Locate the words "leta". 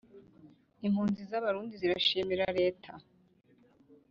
2.59-2.91